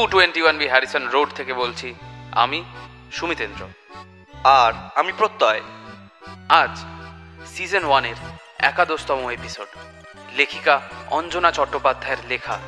[0.00, 1.94] Two twenty one B Harrison Road থেকে বলছি
[2.32, 2.64] আমি
[3.12, 3.62] সুমিতেন্দ্র।
[4.44, 5.60] আর আমি প্রত্যয়।
[6.48, 6.74] আজ
[7.46, 8.18] সিজন ওয়ানের
[8.58, 9.68] একাদশতম এপিসোড
[10.36, 12.58] লেখিকা অঞ্জনা চট্টোপাধ্যায়ের লেখা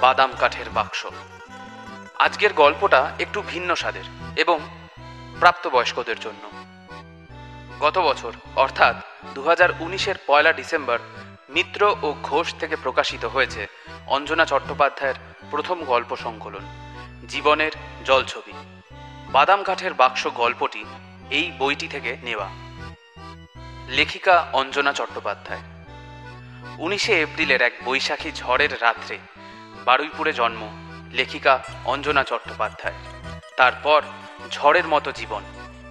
[0.00, 1.06] বাদাম কাঠের বাক্স।
[2.18, 4.06] আজকের গল্পটা একটু ভিন্ন স্বাদের
[4.36, 4.58] এবং
[5.38, 6.42] প্রাপ্তবয়স্কদের জন্য।
[7.80, 8.96] গত বছর অর্থাৎ
[9.34, 10.98] দু হাজার উনিশের পয়লা ডিসেম্বর
[11.48, 13.66] মিত্র ও ঘোষ থেকে প্রকাশিত হয়েছে
[14.06, 16.64] অঞ্জনা চট্টোপাধ্যায়ের প্রথম গল্প সংকলন,
[17.28, 17.70] জীবনের
[18.04, 18.52] জলছবি।
[19.32, 20.84] বাদাম কাঠের বাক্স গল্পটি
[21.30, 22.48] এই বইটি থেকে নেওয়া।
[23.88, 25.60] লেখিকা অঞ্জনা চট্টোপাধ্যায়।
[26.78, 29.18] উনিশে এপ্রিলের এক বৈশাখী ঝড়ের রাত্রে
[29.84, 30.62] বারুইপুরে জন্ম
[31.12, 32.94] লেখিকা অঞ্জনা চট্টোপাধ্যায়।
[33.56, 34.02] তারপর
[34.50, 35.42] ঝড়ের মতো জীবন,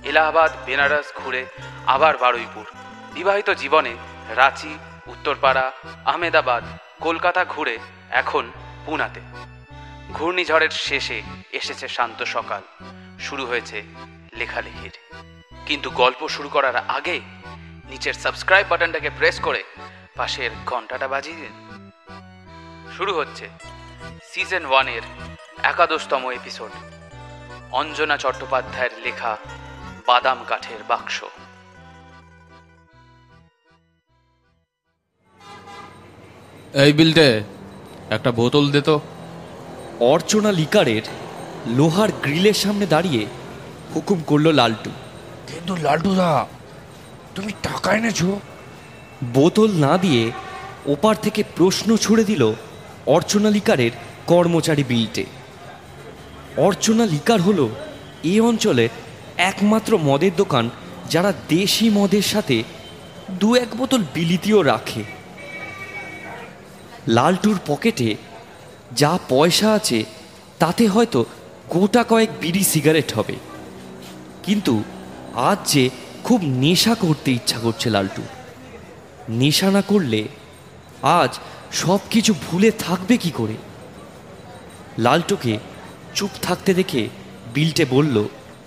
[0.04, 1.46] এলাহাবাদ, বেনারস ঘুরে
[1.86, 2.66] আবার বারুইপুর।
[3.14, 3.94] বিবাহিত জীবনে
[4.30, 5.72] রাঁচি, উত্তরপাড়া,
[6.06, 6.64] আহমেদাবাদ,
[7.00, 7.78] কলকাতা ঘুরে
[8.10, 8.52] এখন
[8.86, 9.22] পুনাতে।
[10.14, 12.62] ঘূর্ণিঝড়ের শেষে এসেছে শান্ত সকাল।
[13.20, 13.84] শুরু হয়েছে
[14.34, 14.92] লেখালেখির।
[15.66, 17.22] কিন্তু গল্প শুরু করার আগে
[17.90, 19.64] নিচের সাবস্ক্রাইব বাটনটাকে প্রেস করে
[20.16, 21.82] পাশের ঘন্টাটা বাজিয়ে দিন।
[22.98, 23.50] শুরু হচ্ছে
[24.24, 25.02] সিজন ওয়ানের
[25.64, 26.72] একাদশতম এপিসোড।
[27.72, 29.38] অঞ্জনা চট্টোপাধ্যায়ের লেখা
[30.08, 31.24] বাদাম কাঠের বাক্স।
[36.74, 37.44] এই বিলটে
[38.10, 39.00] একটা বোতল দে তো।
[40.00, 41.02] অর্চনা লিকারের
[41.68, 43.26] লোহার গ্রিলের সামনে দাঁড়িয়ে
[43.96, 44.92] হুকুম করল লালটু।
[45.48, 46.46] কিন্তু লালটুদা
[47.36, 48.40] তুমি টাকা এনেছো?
[49.34, 50.32] বোতল না দিয়ে
[50.86, 52.54] ওপার থেকে প্রশ্ন ছুড়ে দিল
[53.06, 53.92] অর্চনা লিকারের
[54.28, 55.26] কর্মচারী বিলটে।
[56.58, 57.70] অর্চনা লিকার হলো
[58.24, 58.90] এই অঞ্চলের
[59.38, 60.70] একমাত্র মদের দোকান
[61.10, 62.64] যারা দেশি মদের সাথে
[63.32, 65.04] দু এক বোতল বিলিতিও রাখে।
[67.08, 68.16] লালটুর পকেটে
[68.92, 70.04] যা পয়সা আছে
[70.60, 71.26] তাতে হয়তো
[71.70, 73.36] গোটা কয়েক বিড়ি সিগারেট হবে।
[74.44, 74.84] কিন্তু
[75.36, 75.90] আজ যে
[76.24, 78.22] খুব নেশা করতে ইচ্ছা করছে লালটু।
[79.30, 80.28] নেশা না করলে
[81.02, 81.40] আজ
[81.72, 83.54] সব কিছু ভুলে থাকবে কি করে?
[84.98, 85.60] লালটুকে
[86.16, 87.10] চুপ থাকতে দেখে
[87.54, 88.24] বিলটে বলল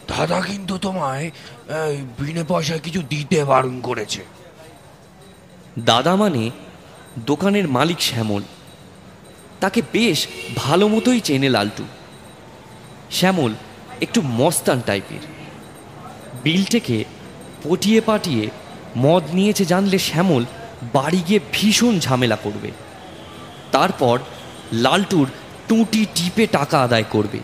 [0.08, 1.30] দাদা কিন্তু তোমায়
[2.20, 4.24] বিনে পয়সায় কিছু দিতে বারণ করেছে।
[5.78, 6.50] দাদা মানে
[7.18, 8.42] দোকানের মালিক শ্যামল।
[9.60, 11.84] তাকে বেশ ভালো মতোই চেনে লালটু।
[13.10, 13.54] শ্যামল
[14.00, 15.18] একটু মস্তান টাইপের।
[16.42, 17.04] বিলটেকে
[17.64, 18.50] পটিয়ে পাটিয়ে
[18.96, 20.44] মদ নিয়েছে জানলে শ্যামল
[20.92, 22.70] বাড়ি গিয়ে ভীষণ ঝামেলা করবে।
[23.72, 24.18] তারপর
[24.72, 25.28] লালটুর
[25.68, 27.38] টুটি টিপে টাকা আদায় করবে।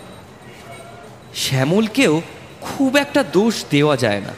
[1.34, 2.22] শ্যামলকেও
[2.60, 4.34] খুব একটা দোষ দেওয়া যায় না।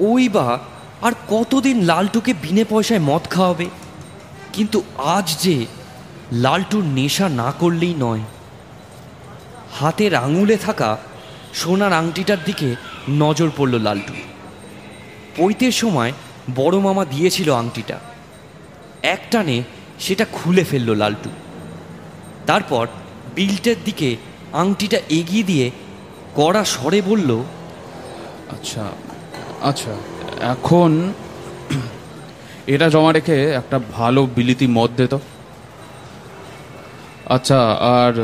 [0.00, 0.58] ওই বা
[1.02, 3.66] আর কতদিন লালটুকে বিনে পয়সায় মদ খাওয়াবে?
[4.54, 5.66] কিন্তু আজ যে
[6.32, 8.20] লালটুর নেশা না করলেই নয়।
[9.80, 10.98] হাতের আঙুলে থাকা
[11.54, 12.76] সোনার আংটিটার দিকে
[13.08, 14.14] নজর পড়ল লালটু।
[15.36, 16.12] পৈতের সময়
[16.56, 17.98] বড় মামা দিয়েছিল আংটিটা।
[19.02, 19.62] একটানে
[19.98, 21.30] সেটা খুলে ফেলল লালটু।
[22.46, 22.86] তারপর
[23.34, 24.16] বিলটের দিকে
[24.52, 25.70] আংটিটা এগিয়ে দিয়ে
[26.34, 27.30] কড়া স্বরে বলল
[28.50, 28.84] আচ্ছা
[29.62, 29.92] আচ্ছা
[30.40, 31.12] এখন
[32.66, 35.18] এটা জমা রেখে একটা ভালো বিলিতি মদ দে তো।
[37.26, 38.14] আচ্ছা আর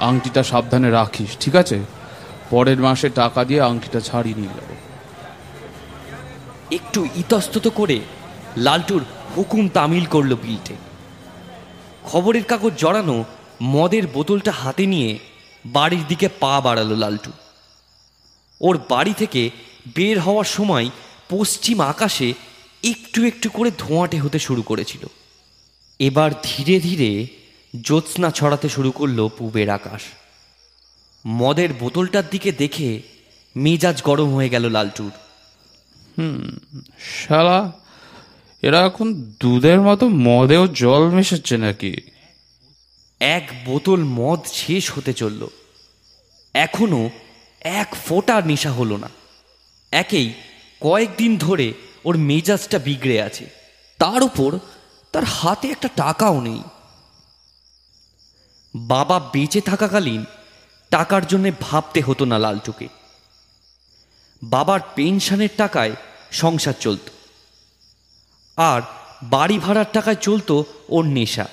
[0.00, 1.78] আংটিটা সাবধানে রাখিস, ঠিক আছে?
[2.50, 4.70] পরের মাসে টাকা দিয়ে আংটিটা ছাড়িয়ে নিয়ে যাব।
[6.70, 8.00] একটু ইতস্তত করে
[8.56, 9.02] লালটুর
[9.36, 10.74] হুকুম তামিল করল বিলটে।
[12.04, 13.24] খবরের কাগজ জড়ানো
[13.62, 15.18] মদের বোতলটা হাতে নিয়ে
[15.66, 17.32] বাড়ির দিকে পা বাড়ালো লালটু।
[18.60, 19.50] ওর বাড়ি থেকে
[19.94, 20.90] বের হওয়ার সময়
[21.28, 22.34] পশ্চিম আকাশে
[22.84, 25.06] একটু একটু করে ধোঁয়াটে হতে শুরু করেছিল।
[25.98, 27.26] এবার ধীরে ধীরে
[27.82, 30.02] জ্যোৎস্না ছড়াতে শুরু করল পূবের আকাশ।
[31.26, 33.02] মদের বোতলটার দিকে দেখে
[33.56, 35.10] মেজাজ গরম হয়ে গেল লালটুর।
[36.18, 36.56] হুম
[37.00, 37.72] শালা
[38.62, 41.96] এরা এখন দুধের মতো মদেও জল মেশাচ্ছে নাকি?
[43.20, 45.46] এক বোতল মদ শেষ হতে চলল।
[46.54, 47.10] এখনও
[47.60, 49.08] এক ফোঁটা নেশা হলো না।
[49.90, 50.32] একেই
[50.80, 51.72] কয়েকদিন ধরে
[52.04, 53.50] ওর মেজাজটা বিগড়ে আছে।
[53.98, 54.58] তার উপর
[55.12, 56.62] তার হাতে একটা টাকাও নেই।
[58.76, 60.24] বাবা বেঁচে থাকাকালীন
[60.90, 62.88] টাকার জন্য ভাবতে হতো না লালটুকে।
[64.42, 65.92] বাবার পেনশনের টাকায়
[66.30, 67.10] সংসার চলত।
[68.56, 68.82] আর
[69.22, 71.48] বাড়ি ভাড়ার টাকায় চলতো ওর নেশা।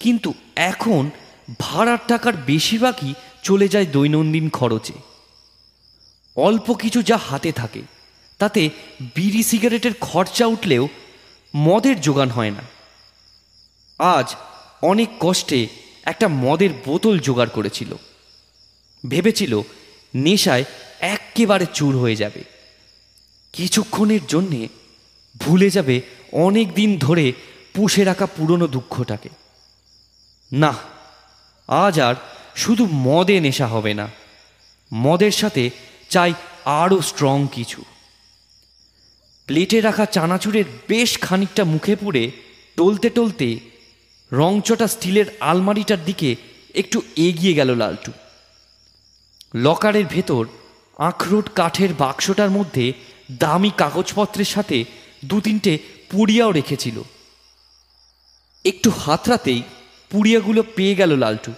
[0.00, 1.10] কিন্তু এখন
[1.58, 4.92] ভাড়ার টাকার বেশিরভাগই চলে যায় দৈনন্দিন খরচে।
[6.36, 7.82] অল্প কিছু যা হাতে থাকে।
[8.38, 8.70] তাতে
[9.14, 10.88] বিড়ি সিগারেটের খরচা উঠলেও
[11.56, 12.64] মদের যোগান হয় না।
[13.98, 14.34] আজ
[14.82, 15.66] অনেক কষ্টে
[16.04, 17.94] একটা মদের বোতল জোগাড় করেছিল।
[19.08, 19.60] ভেবেছিল
[20.14, 20.64] নেশায়
[21.00, 22.44] এক্কেবারে চুর হয়ে যাবে।
[23.52, 24.68] কিছুক্ষণের জন্যে
[25.36, 26.00] ভুলে যাবে
[26.32, 27.32] অনেক দিন ধরে
[27.74, 29.28] পুষে রাখা পুরনো দুঃখটাকে।
[30.52, 30.74] না,
[31.68, 32.14] আজ আর
[32.56, 34.08] শুধু মদে নেশা হবে না।
[34.94, 35.70] মদের সাথে
[36.08, 36.34] চাই
[36.64, 37.84] আরও স্ট্রং কিছু।
[39.46, 42.30] প্লেটে রাখা চানাচুরের বেশ খানিকটা মুখে পুড়ে
[42.76, 43.58] টলতে টলতে
[44.32, 46.36] রংচটা স্টিলের আলমারিটার দিকে
[46.74, 48.12] একটু এগিয়ে গেল লালটু।
[49.54, 50.46] লকারের ভেতর
[50.98, 52.92] আখরোট কাঠের বাক্সটার মধ্যে
[53.32, 54.84] দামি কাগজপত্রের সাথে
[55.24, 55.78] দু তিনটে
[56.10, 57.02] পুড়িয়াও রেখেছিল।
[58.64, 59.62] একটু হাতরাতেই
[60.10, 61.52] পুড়িয়াগুলো পেয়ে গেল লালটু।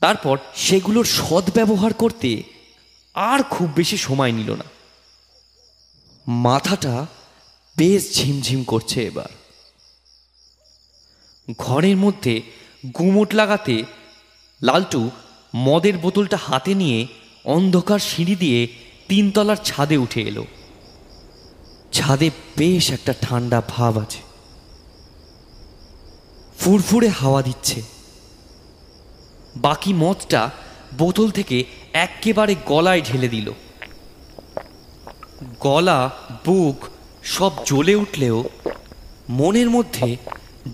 [0.00, 2.42] তারপর সেগুলোর সদ্ব্যবহার করতে
[3.14, 4.64] আর খুব বেশি সময় নিল না।
[6.28, 7.06] মাথাটা
[7.76, 9.28] বেশ ঝিমঝিম করছে এবার।
[11.58, 12.42] ঘরের মধ্যে
[12.98, 13.82] গুমোট লাগাতে
[14.62, 15.10] লালটু
[15.54, 17.06] মদের বোতলটা হাতে নিয়ে
[17.44, 18.68] অন্ধকার সিঁড়ি দিয়ে
[19.08, 20.46] তিনতলার ছাদে উঠে এলো।
[21.92, 24.18] ছাদে বেশ একটা ঠান্ডা ভাব আছে।
[26.58, 27.82] ফুরফুরে হাওয়া দিচ্ছে।
[29.56, 30.50] বাকি মদটা
[30.98, 33.52] বোতল থেকে এক্কেবারে গলায় ঢেলে দিল।
[35.60, 36.10] গলা,
[36.46, 36.84] বুক
[37.22, 38.44] সব জ্বলে উঠলেও
[39.28, 40.16] মনের মধ্যে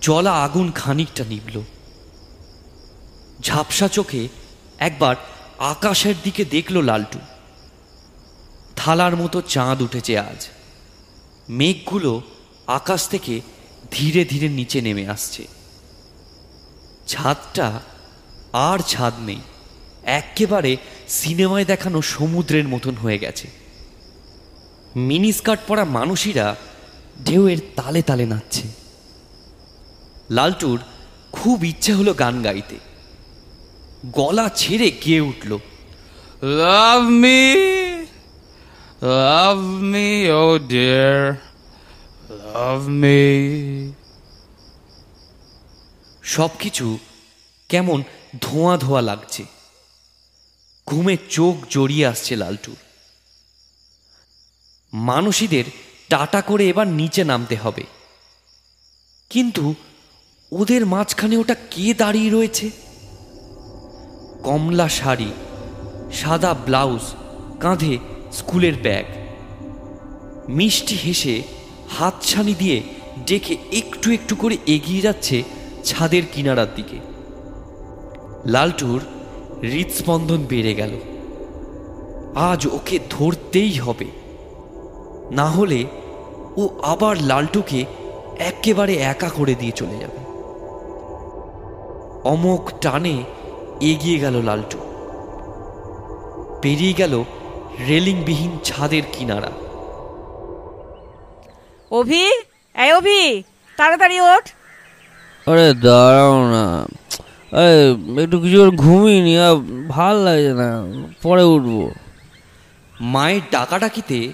[0.01, 1.63] জলা আগুন খানিকটা নিবল
[3.41, 4.29] ঝাপসা চোখে
[4.79, 5.17] একবার
[5.59, 7.19] আকাশের দিকে দেখল লালটু।
[8.77, 10.49] থালার মতো চাঁদ উঠেছে আজ।
[11.49, 12.23] মেঘগুলো
[12.67, 13.41] আকাশ থেকে
[13.91, 15.47] ধীরে ধীরে নিচে নেমে আসছে।
[17.07, 17.81] ছাদটা
[18.53, 19.41] আর ছাদ নেই।
[20.03, 20.77] একেবারে
[21.09, 23.64] সিনেমায় দেখানো সমুদ্রের মতন হয়ে গেছে।
[24.97, 26.57] মিনি স্কার্ট পরা মানুষেরা
[27.27, 28.63] ঢেউয়ের তালে তালে নাচছে।
[30.31, 30.81] লালটুর
[31.33, 32.77] খুব ইচ্ছে হলো গান গাইতে।
[34.07, 35.59] গলা ছেড়ে গিয়ে উঠল
[36.43, 37.57] Love me,
[39.03, 41.35] love me, oh dear,
[42.31, 43.93] love me.
[46.23, 46.99] সব কিছু
[47.69, 48.03] কেমন
[48.41, 49.45] ধোঁয়া ধোঁয়া লাগছে।
[50.87, 52.77] ঘুমে চোখ জড়িয়ে আসছে লালটুর।
[54.95, 55.65] মানুষীদের
[56.09, 57.85] টাটা করে এবার নিচে নামতে হবে।
[59.31, 59.75] কিন্তু
[60.53, 62.71] ওদের মাঝখানে ওটা কে দাঁড়িয়ে রয়েছে?
[64.43, 65.33] কমলা শাড়ি,
[66.13, 67.01] সাদা ব্লাউজ,
[67.61, 67.99] কাঁধে
[68.33, 69.05] স্কুলের ব্যাগ।
[70.49, 71.43] মিষ্টি হেসে
[71.99, 72.83] হাতছানি দিয়ে
[73.27, 75.43] ডেকে একটু একটু করে এগিয়ে যাচ্ছে
[75.85, 76.99] ছাদের কিনারার দিকে।
[78.47, 79.01] লালটুর
[79.63, 80.99] হৃদস্পন্দন বেড়ে গেল।
[82.35, 84.24] আজ ওকে ধরতেই হবে।
[85.31, 85.85] না হলে
[86.57, 87.85] ও আবার লালটুকে
[88.39, 90.25] একেবারে একা করে দিয়ে চলে যাবে।
[92.25, 93.25] অমক টানে
[93.81, 94.79] এগিয়ে গেল লালটু।
[96.63, 97.25] পেরিয়ে গেল
[97.89, 99.51] রেলিংবিহীন ছাদের কিনারা।
[101.91, 102.27] অভি
[102.75, 103.43] এই অভি
[103.77, 104.49] তাড়াতাড়ি ওঠ।
[105.49, 106.87] আরে দাঁড়াও না।
[107.53, 107.91] আরে
[108.23, 109.37] একটু কিছু ঘুমিয়ে নি
[109.89, 110.85] ভালো লাগছে না।
[111.23, 111.91] পরে উঠবো।
[113.01, 114.33] মায়ের ডাকাডাকিতে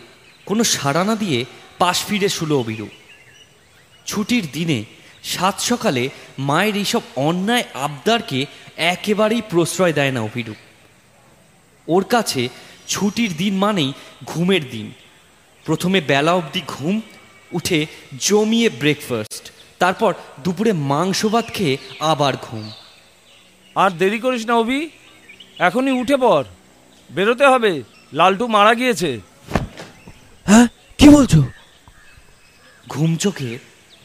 [0.50, 1.44] কোনো সাড়া না দিয়ে
[1.78, 2.88] পাশ ফিরে শুলো অবিরূপ
[4.06, 4.84] ছুটির দিনে
[5.22, 10.56] সাত সকালে মায়ের এইসব অন্যায় আবদারকে একেবারেই প্রশ্রয় দেয় না অভিরূপ।
[11.88, 12.48] ওর কাছে
[12.88, 13.92] ছুটির দিন মানেই
[14.24, 14.92] ঘুমের দিন।
[15.64, 17.00] প্রথমে বেলা অবধি ঘুম,
[17.52, 17.86] উঠে
[18.18, 20.14] জমিয়ে ব্রেকফাস্ট তারপর
[20.44, 22.70] দুপুরে মাংস ভাত খেয়ে আবার ঘুম।
[23.74, 24.90] আর দেরি করিস না অভি,
[25.58, 26.44] এখনই উঠে পড়।
[27.10, 29.29] বেরোতে হবে, লালটু মারা গিয়েছে।
[31.12, 31.42] বলছো?
[32.88, 33.58] ঘুম চোখে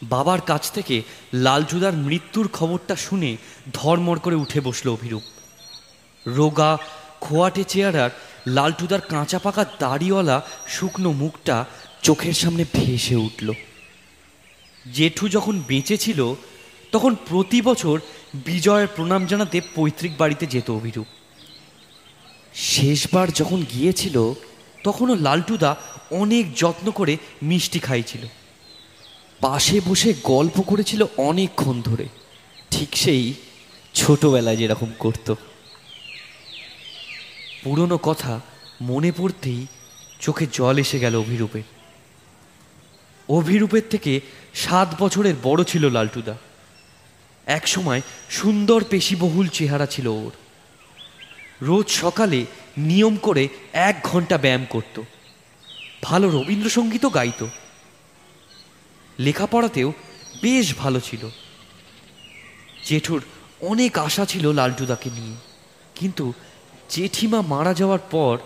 [0.03, 1.01] বাবার কাছ থেকে
[1.33, 3.37] লালচুদার মৃত্যুর খবরটা শুনে
[3.73, 5.21] ধর্মর করে উঠে বসল অভিরূপ।
[6.27, 6.77] রোগা,
[7.21, 8.09] খোয়াটে চেয়ারার
[8.47, 11.65] লালটুদার কাঁচা পাকা দাড়িওয়ালা শুকনো মুখটা
[12.01, 13.53] চোখের সামনে ভেসে উঠল।
[14.93, 16.33] জেঠু যখন বেঁচে ছিল,
[16.91, 17.99] তখন প্রতি বছর
[18.35, 21.05] বিজয়ের প্রণাম জানাতে পৈতৃক বাড়িতে যেত অভিরূপ।
[22.53, 24.33] শেষবার যখন গিয়েছিল,
[24.83, 25.75] তখনও লালটুদা
[26.11, 28.21] অনেক যত্ন করে মিষ্টি খাইছিল।
[29.39, 32.05] পাশে বসে গল্প করেছিল অনেকক্ষণ ধরে।
[32.71, 33.33] ঠিক সেই
[33.93, 35.33] ছোটবেলায় যেরকম করত।
[37.63, 38.41] পুরনো কথা
[38.81, 39.65] মনে পড়তেই
[40.19, 41.63] চোখে জল এসে গেল অভিরূপের
[43.29, 44.21] অভিরূপের থেকে
[44.53, 46.37] সাত বছরের বড় ছিল লালটুদা।
[47.45, 50.31] একসময় সুন্দর পেশিবহুল চেহারা ছিল ওর।
[51.61, 52.45] রোজ সকালে
[52.77, 55.01] নিয়ম করে এক ঘণ্টা ব্যায়াম করত।
[56.07, 57.47] ভালো রবীন্দ্রসঙ্গীতও গাইতো।
[59.19, 59.93] লেখাপড়াতেও
[60.41, 61.29] বেশ ভালো ছিল।
[62.85, 63.23] জেঠুর
[63.61, 65.35] অনেক আশা ছিল লালটুদাকে নিয়ে।
[65.95, 66.33] কিন্তু
[66.89, 68.37] জেঠিমা মারা যাওয়ার পর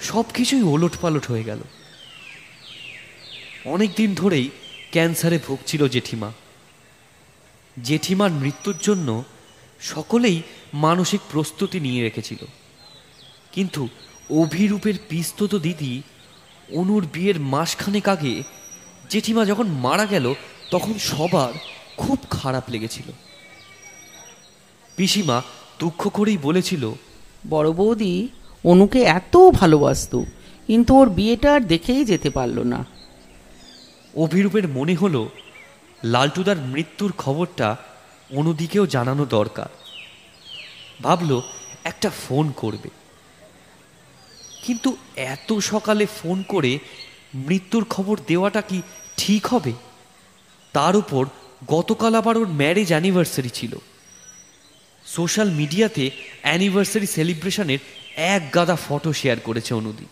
[0.00, 1.58] সব কিছুই ওলট পালট হয়ে গেল।
[3.64, 4.50] অনেক দিন ধরেই
[4.90, 6.32] ক্যান্সারে ভুগছিল জেঠিমা।
[7.82, 9.24] জেঠিমার মৃত্যুর জন্য
[9.80, 10.42] সকলেই
[10.74, 12.46] মানসিক প্রস্তুতি নিয়ে রেখেছিল।
[13.52, 13.88] কিন্তু
[14.30, 16.02] অভিরূপের পিস্তত দিদি
[16.72, 18.42] অনুর বিয়ের মাসখানেক আগে
[19.10, 20.34] জেঠিমা যখন মারা গেল
[20.70, 21.52] তখন সবার
[21.96, 23.12] খুব খারাপ লেগেছিল।
[24.96, 25.42] পিসিমা
[25.78, 26.92] দুঃখ করেই বলেছিল
[27.50, 28.28] বড় বৌদি
[28.64, 30.24] অনুকে এত ভালোবাসতো
[30.66, 32.84] কিন্তু ওর বিয়েটা আর দেখেই যেতে পারল না।
[34.16, 35.28] অভিরূপের মনে হলো
[36.04, 37.76] লালটুদার মৃত্যুর খবরটা
[38.36, 39.66] অনুদিকেও জানানো দরকার।
[41.02, 41.42] ভাবলো
[41.84, 42.99] একটা ফোন করবে।
[44.66, 46.78] কিন্তু এত সকালে ফোন করে
[47.34, 48.82] মৃত্যুর খবর দেওয়াটা কি
[49.16, 49.72] ঠিক হবে?
[50.72, 51.26] তার উপর
[51.66, 53.76] গতকাল আবার ওর ম্যারেজ অ্যানিভার্সারি ছিল।
[55.06, 56.10] সোশ্যাল মিডিয়াতে
[56.42, 57.78] অ্যানিভার্সারি সেলিব্রেশনের
[58.16, 60.06] এক গাদা ফটো শেয়ার করেছে অনুদি।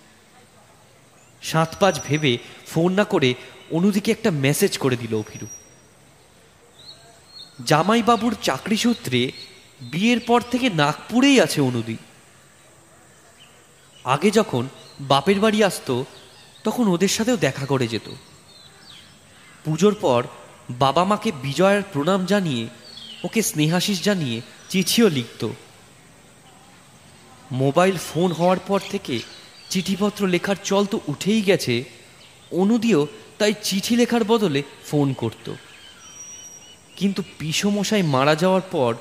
[1.43, 3.35] সাত পাঁচ ভেবে ফোন না করে
[3.71, 5.47] অনুদিকে একটা মেসেজ করে দিল অভিরু
[7.65, 9.33] জামাইবাবুর চাকরি সূত্রে
[9.81, 11.97] বিয়ের পর থেকে নাগপুরেই আছে অনুদি।
[14.15, 14.65] আগে যখন
[15.11, 15.95] বাপের বাড়ি আসতো,
[16.65, 18.09] তখন ওদের সাথেও দেখা করে যেত।
[19.65, 20.21] পুজোর পর
[20.85, 22.63] বাবা মাকে বিজয়ের প্রণাম জানিয়ে,
[23.25, 24.37] ওকে স্নেহাশিস জানিয়ে
[24.69, 25.43] চিঠিও লিখত।
[27.53, 29.15] মোবাইল ফোন হওয়ার পর থেকে
[29.71, 31.75] চিঠিপত্র লেখার চল তো উঠেই গেছে,
[32.53, 33.01] অনুদিও
[33.39, 35.47] তাই চিঠি লেখার বদলে ফোন করত।
[36.99, 38.93] কিন্তু পিসমশাই মারা যাওয়ার পর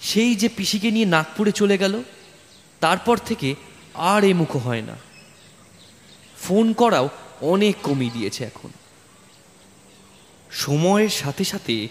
[0.00, 1.94] সেই যে পিসিকে নিয়ে নাগপুরে চলে গেল,
[2.82, 3.48] তারপর থেকে
[3.94, 4.96] আর এ মুখো হয় না।
[6.38, 7.08] ফোন করাও
[7.40, 8.70] অনেক কমিয়ে দিয়েছে এখন।
[10.50, 11.88] সময়ের সাথে সাথে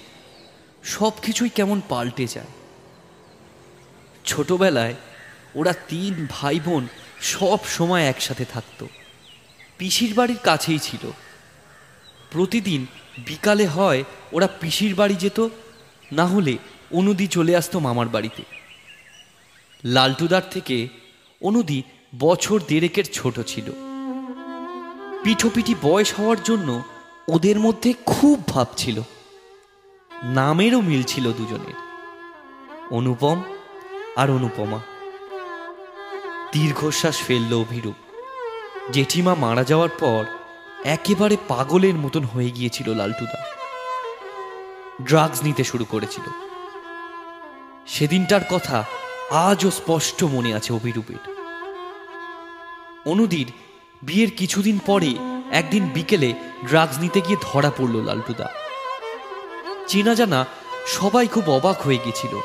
[0.84, 2.46] সব কিছুই কেমন পাল্টে যায়।
[4.26, 4.96] ছোটবেলায়
[5.56, 6.88] ওরা তিন ভাই বোন
[7.22, 8.88] সব সময় একসাথে থাকতো।
[9.78, 11.12] পিসির বাড়ির কাছেই ছিল।
[12.32, 12.86] প্রতিদিন
[13.18, 15.48] বিকালে হয় ওরা পিসির বাড়ি যেত,
[16.12, 16.58] না হলে
[16.92, 18.44] অনুদি চলে আসতো মামার বাড়িতে।
[19.84, 20.88] লালটুদার থেকে
[21.42, 21.84] অনুদি
[22.20, 23.72] বছর দেড়েকের ছোট ছিল।
[25.24, 26.82] পিঠোপিঠি বয়স হওয়ার জন্য
[27.28, 29.02] ওদের মধ্যে খুব ভাব ছিল।
[30.24, 31.74] নামেরও মিল ছিল দুজনের।
[32.92, 33.44] অনুপম
[34.16, 34.80] আর অনুপমা।
[36.52, 37.96] দীর্ঘশ্বাস ফেলল অভিরূপ।
[38.92, 40.26] জেঠিমা মারা যাওয়ার পর
[40.84, 43.46] একেবারে পাগলের মতন হয়ে গিয়েছিল লালটুদা।
[45.04, 46.32] ড্রাগস নিতে শুরু করেছিল।
[47.88, 48.84] সেদিনটার কথা
[49.32, 51.24] আজও স্পষ্ট মনে আছে অভিরূপের।
[53.06, 53.48] অনুদির
[54.02, 55.16] বিয়ের কিছুদিন পরে
[55.52, 56.34] একদিন বিকেলে
[56.70, 58.50] ড্রাগস নিতে গিয়ে ধরা পড়ল লালটুদা।
[59.88, 60.46] চেনা জানা
[60.88, 62.40] সবাই খুব অবাক হয়ে গেছিল।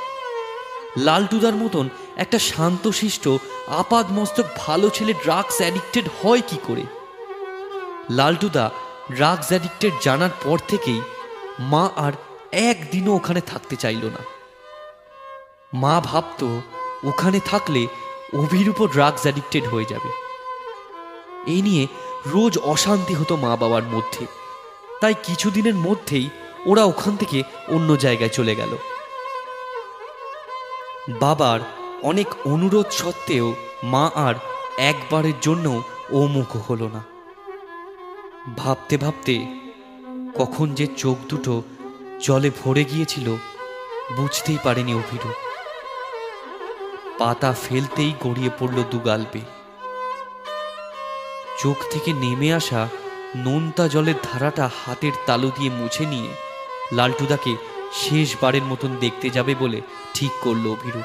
[0.96, 3.28] লালটুদার মতন একটা শান্তশিষ্ট
[3.66, 6.82] আপাদ মস্তক ভালো ছেলে ড্রাগস অ্যাডিক্টেড হয় কি করে?
[8.10, 8.70] লালটুদা
[9.12, 11.00] ড্রাগস অ্যাডিক্টেড জানার পর থেকেই
[11.58, 12.12] মা আর
[12.52, 14.22] একদিনও ওখানে থাকতে চাইল না।
[15.74, 16.62] মা ভাবতো
[17.06, 17.86] ওখানে থাকলে
[18.34, 20.10] অভিরূপও ড্রাগস অ্যাডিক্টেড হয়ে যাবে।
[21.46, 21.86] এই নিয়ে
[22.26, 24.26] রোজ অশান্তি হতো মা বাবার মধ্যে।
[25.00, 26.28] তাই কিছুদিনের মধ্যেই
[26.66, 28.72] ওরা ওখান থেকে অন্য জায়গায় চলে গেল।
[31.20, 31.60] বাবার
[32.02, 34.34] অনেক অনুরোধ সত্ত্বেও মা আর
[34.78, 37.02] একবারের জন্য ও মুখ হলো না।
[38.56, 39.34] ভাবতে ভাবতে
[40.34, 41.62] কখন যে চোখ দুটো
[42.20, 43.36] জলে ভরে গিয়েছিল,
[44.16, 45.36] বুঝতেই পারেনি অভিরূপ।
[47.18, 49.44] পাতা ফেলতেই গড়িয়ে পড়ল দুগাল বেয়ে
[51.62, 52.88] চোখ থেকে নেমে আসা
[53.36, 56.28] নোনতা জলের ধারাটা হাতের তালু দিয়ে মুছে নিয়ে
[56.92, 57.56] লালটুদাকে
[57.92, 59.80] শেষবারের মতন দেখতে যাবে বলে
[60.14, 61.04] ঠিক করল অভিরূপ।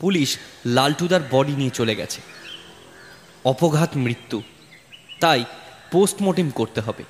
[0.00, 2.20] পুলিশ লালটুদার বডি নিয়ে চলে গেছে।
[3.44, 4.42] অপঘাত মৃত্যু।
[5.20, 5.44] তাই
[5.92, 7.04] পোস্টমর্টেম করতে হবে।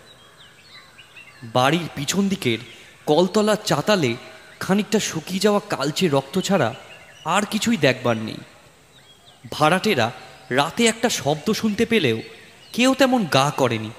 [1.44, 2.58] বাড়ির পিছন দিকের
[3.06, 4.16] কলতলা চাতালে
[4.62, 6.74] খানিকটা শুকিয়ে যাওয়া কালচে রক্ত ছাড়া
[7.24, 8.40] আর কিছুই দেখবার নেই।
[9.52, 10.06] ভাড়াটেরা
[10.50, 12.18] রাতে একটা শব্দ শুনতে পেলেও
[12.72, 13.90] কেউ তেমন গা করেনি।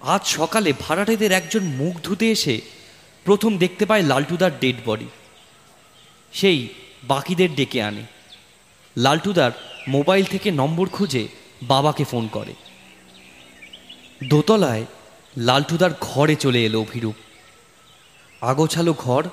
[0.00, 2.60] আজ সকালে ভাড়াটেদের একজন মুখ ধুতে এসে
[3.24, 5.08] প্রথম দেখতে পায় লালটুদার ডেড বডি।
[6.32, 6.68] সেই
[7.02, 8.04] বাকিদের ডেকে আনে।
[8.96, 9.52] লালটুদার
[9.88, 11.28] মোবাইল থেকে নম্বর খুঁজে
[11.62, 12.54] বাবাকে ফোন করে।
[14.28, 14.84] দোতলায়
[15.36, 17.14] লালটুদার ঘরে চলে এলো অভিরূপ।
[18.42, 19.24] আগোছালো ঘর,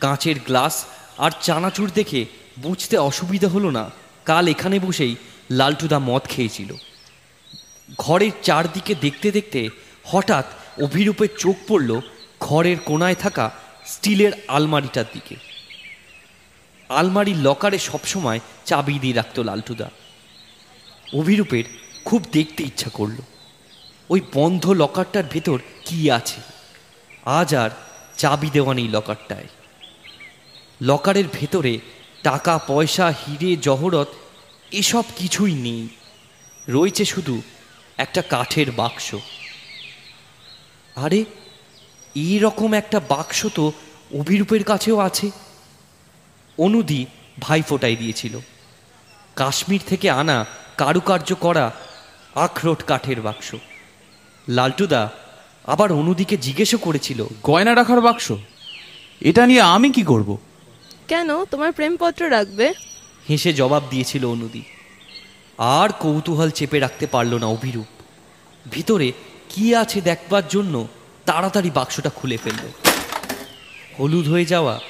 [0.00, 0.84] কাঁচের গ্লাস
[1.18, 2.24] আর চানাচুর দেখে
[2.58, 3.90] বুঝতে অসুবিধা হলো না
[4.24, 5.16] কাল এখানে বসেই
[5.50, 6.70] লালটুদা মদ খেয়েছিল।
[7.98, 9.68] ঘরের চারদিকে দেখতে দেখতে
[10.04, 10.46] হঠাৎ
[10.82, 12.00] অভিরূপের চোখ পড়ল
[12.40, 13.50] ঘরের কোনায় থাকা
[13.86, 15.36] স্টিলের আলমারিটার দিকে।
[16.90, 19.88] আলমারির লকারে সবসময় চাবি দিয়ে রাখত লালটুদা।
[21.14, 21.64] অভিরূপের
[22.04, 23.18] খুব দেখতে ইচ্ছা করল,
[24.08, 26.40] ওই বন্ধ লকারটার ভেতর কি আছে?
[27.24, 27.70] আজ আর
[28.16, 29.48] চাবি দেওয়া নেই লকারটায়।
[30.82, 31.78] লকারের ভেতরে
[32.22, 34.08] টাকা, পয়সা, হিরে, জহরত
[34.70, 35.88] এসব কিছুই নেই।
[36.68, 37.42] রয়েছে শুধু
[37.96, 39.14] একটা কাঠের বাক্স।
[40.96, 41.24] আরে
[42.14, 43.72] এই রকম একটা বাক্স তো
[44.14, 45.30] অভিরূপের কাছেও আছে।
[46.58, 47.06] অনুদি
[47.40, 48.38] ভাই ফোটাই দিয়েছিল।
[49.36, 51.72] কাশ্মীর থেকে আনা কারুকার্য করা
[52.34, 53.54] আখরোট কাঠের বাক্স।
[54.48, 55.10] লালটুদা
[55.64, 58.32] আবার অনুদিকে জিজ্ঞেসও করেছিল গয়না রাখার বাক্স?
[59.20, 60.36] এটা নিয়ে আমি কি করব?
[61.08, 61.44] কেন?
[61.44, 62.74] তোমার প্রেমপত্র রাখবে?
[63.28, 64.62] হেসে জবাব দিয়েছিল অনুদি
[65.58, 67.86] আর কৌতূহল চেপে রাখতে পারল না অভিরূপ।
[68.70, 69.12] ভিতরে
[69.48, 70.86] কি আছে দেখবার জন্য
[71.26, 72.64] তাড়াতাড়ি বাক্সটা খুলে ফেলল।
[73.98, 74.80] হলুদ হয়ে যাওয়া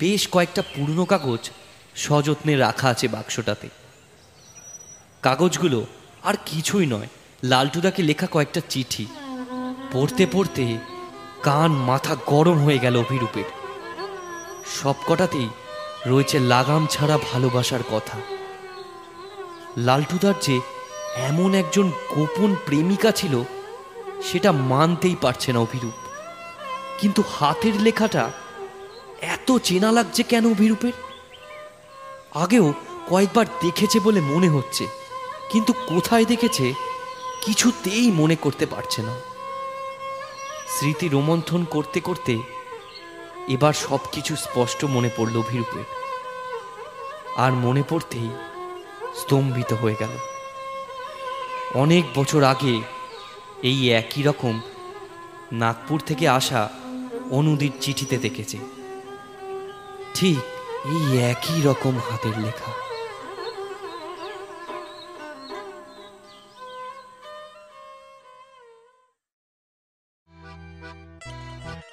[0.00, 1.50] বেশ কয়েকটা পুরনো কাগজ
[1.94, 3.68] সযত্নে রাখা আছে বাক্সটাতে।
[5.22, 5.86] কাগজগুলো
[6.22, 7.06] আর কিছুই নয়
[7.42, 9.06] লালটুদাকে লেখা কয়েকটা চিঠি।
[9.92, 10.78] পড়তে পড়তে
[11.42, 13.48] কান মাথা গরম হয়ে গেল অভিরূপের।
[14.78, 15.48] সবকটাতেই
[16.06, 18.18] রয়েছে লাগাম ছাড়া ভালোবাসার কথা।
[19.76, 20.60] লালটুদার যে
[21.28, 23.34] এমন একজন গোপন প্রেমিকা ছিল,
[24.22, 25.96] সেটা মানতেই পারছে না অভিরূপ।
[27.00, 28.30] কিন্তু হাতের লেখাটা
[29.34, 30.92] এত চেনা লাগছে কেন অভিরূপের?
[32.34, 32.66] আগেও
[33.08, 34.84] কয়েকবার দেখেছে বলে মনে হচ্ছে,
[35.52, 36.66] কিন্তু কোথায় দেখেছে
[37.44, 39.14] কিছুতেই মনে করতে পারছে না।
[40.78, 42.38] স্মৃতি রোমন্থন করতে করতে
[43.48, 45.84] এবার সব কিছু স্পষ্ট মনে পড়ল অভিরূপের
[47.36, 48.30] আর মনে পড়তেই
[49.16, 50.14] স্তম্ভিত হয়ে গেল।
[51.74, 52.80] অনেক বছর আগে
[53.62, 54.60] এই একই রকম
[55.52, 56.68] নাগপুর থেকে আসা
[57.30, 58.58] অনুদির চিঠিতে দেখেছে।
[60.14, 60.38] ঠিক
[60.84, 62.89] এই একই রকম হাতের লেখা।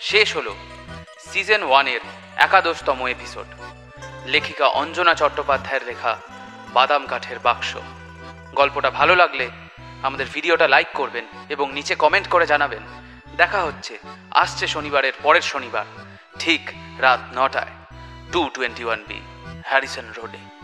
[0.09, 0.55] শেষ হলো
[1.31, 1.99] সিজন ওয়ানের
[2.35, 3.45] একাদশতম এপিসোড।
[4.25, 6.17] লেখিকা অঞ্জনা চট্টোপাধ্যায়ের লেখা
[6.73, 7.77] বাদাম কাঠের বাক্স।
[8.55, 9.49] গল্পটা ভালো লাগলে
[10.03, 12.83] আমাদের ভিডিওটা লাইক করবেন এবং নিচে কমেন্ট করে জানাবেন।
[13.37, 13.97] দেখা হচ্ছে,
[14.31, 15.85] আসছে শনিবারের পরের শনিবার,
[16.39, 16.61] ঠিক
[16.99, 17.73] রাত নটায়,
[18.31, 19.19] two twenty one B,
[19.65, 20.56] Harrison রোডে।